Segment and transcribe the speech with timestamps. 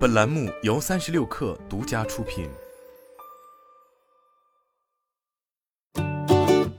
[0.00, 2.48] 本栏目由三十六氪独家出品。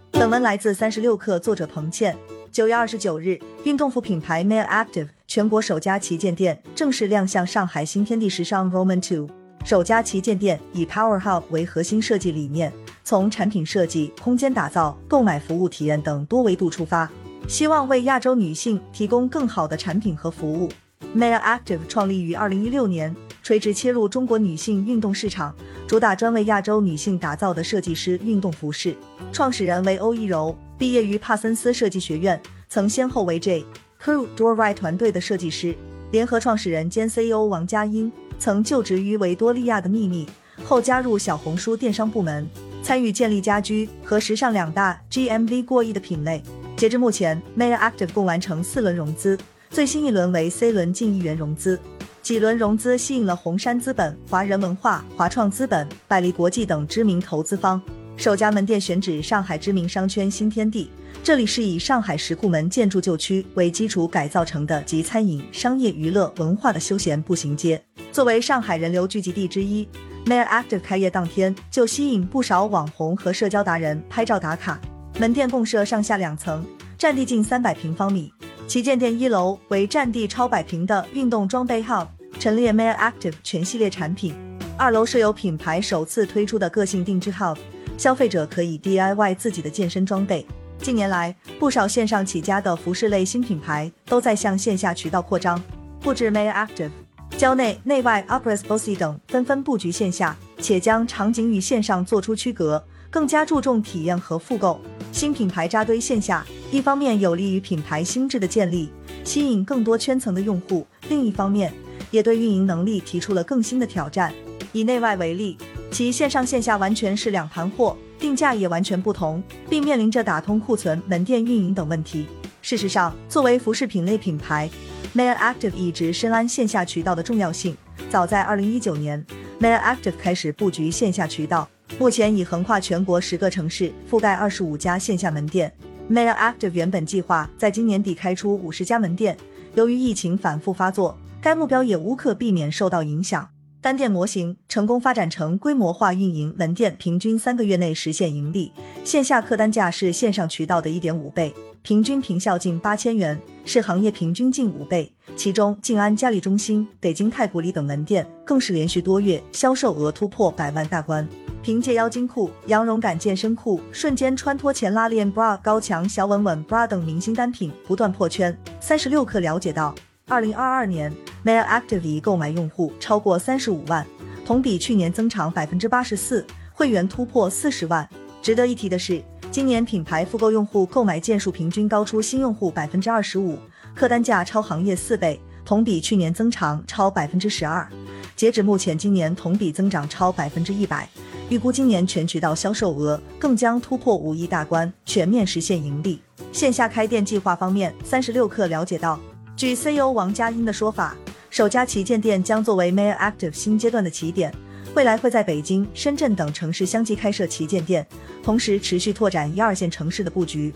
[0.09, 2.17] 本文来自三十六氪，作者彭倩。
[2.51, 9.29] 九月二十九日，运动服品牌 Male Active 全国首家旗舰店正式亮相上海新天地时尚 Roman Two。
[9.63, 17.07] 首家旗舰店以 Power Hub 为核心设计理念，从产品设计、空间打造、购买服务体验等多维度出发，
[17.47, 20.67] 希望为亚洲女性提供更好的产品和服务。
[21.14, 25.54] Mare Active 创立于二零一六年，垂直切入中国女性运动市场，
[25.86, 28.96] 主打专为亚洲女性打造的设计师运动服饰。
[29.33, 33.66] 创始人为欧一柔，毕业于帕森斯设计学院，曾先后为 J.
[34.02, 35.76] Crew、Doorright 团队的设计师。
[36.12, 40.26] 联合创始人兼 CEO 王佳英曾就职于维多利亚的秘密，
[40.64, 42.48] 后加入小红书电商部门，
[42.82, 46.41] 参与建立家居和时尚两大 GMV 过亿的品类。
[46.78, 49.38] 截至目前，Mare Active 共完成四轮融资。
[49.72, 51.80] 最新一轮为 C 轮近亿元融资，
[52.22, 57.82] 几轮融资吸引了红杉资本、华人文化、华创资本、百利国际等知名投资方。
[58.18, 60.91] 首家门店选址上海知名商圈新天地，
[61.24, 67.81] 这里是以上海石库门建筑旧区为基础改造成的集餐饮、商业、娱乐、文化的休闲步行街。
[68.11, 69.88] 作为上海人流聚集地之一
[70.25, 74.78] ，Mare Active 开业当天就吸引不少网红和社交达人拍照打卡。
[75.17, 76.66] 门店共设上下两层，
[76.97, 78.33] 占地近三百平方米。
[78.72, 82.08] 旗舰店一楼为占地超百平的运动装备 Hub，
[82.39, 84.33] 陈列 Mare Active 全系列产品。
[84.78, 87.58] 二楼设有品牌首次推出的个性定制 Hub，
[87.97, 90.45] 消费者可以 DIY 自己的健身装备。
[90.78, 95.61] 近年来，不少线上起家的服饰类新品牌都在向线下渠道扩张，
[96.00, 96.91] 不止 Mare Active，
[97.38, 104.80] 郊内、内外、Upper Bossy 等纷纷布局线下，且将场景与线上做出区隔，更加注重体验和复购。
[105.11, 106.45] 新品牌扎堆线下。
[106.72, 108.89] 一方面有利于品牌心智的建立，
[109.25, 111.73] 吸引更多圈层的用户；另一方面，
[112.11, 114.33] 也对运营能力提出了更新的挑战。
[114.72, 115.58] 以内外为例，
[115.91, 122.25] 其线上线下完全是两盘货，定价也完全不同，并面临着打通库存、门店运营等问题。
[122.62, 124.69] 事实上，作为服饰品类品牌
[125.13, 127.75] ，Mare Active 一直深谙线下渠道的重要性。
[128.09, 129.25] 早在2019年
[129.59, 131.68] ，Mare Active 开始布局线下渠道，
[132.00, 135.69] 目前已横跨全国十个城市，覆盖二十五家线下门店。
[136.09, 139.38] Mare Active 原本计划在今年底开出五十家门店，
[139.75, 143.47] 由于疫情反复发作，该目标也无可避免受到影响。
[143.79, 148.72] 单店模型成功发展成规模化运营门店，平均三个月内实现盈利，
[149.03, 151.51] 线下客单价是线上渠道的一点五倍，
[151.81, 155.12] 平均平效近八千元，是行业平均近五倍。
[155.35, 161.28] 其中，静安嘉里中心、北京太古里等门店更是连续多月销售额突破百万大关。
[161.61, 168.55] 凭借妖精裤、羊绒感健身裤、瞬间穿脱前拉链 bra、高强小稳稳 bra 等明星单品不断破圈。
[168.79, 169.94] 三十六氪了解到，
[170.27, 171.13] 二零二二年
[171.45, 174.03] Mare Active 已购买用户超过三十五万，
[174.44, 178.09] 同比去年增长百分之八十四，会员突破四十万。
[178.41, 183.55] 值得一提的是，今年品牌复购用户购买件数平均高出新用户百分之二十五，
[183.94, 187.88] 客单价超行业四倍，同比去年增长超百分之十二。
[188.35, 191.07] 截止目前，今年同比增长超百分之一百。
[191.51, 196.17] 预估今年全渠道销售额更将突破五亿大关，全面实现盈利。
[196.53, 199.19] 线下开店计划方面，三十六氪了解到，
[199.57, 201.13] 据 CEO 王佳音的说法，
[201.50, 204.56] 首家旗舰店将作为 Mail Active 新阶段的起点，
[204.95, 208.07] 未来会在北京、深圳等城市相继开设旗舰店，
[208.41, 210.73] 同时持续拓展一二线城市的布局。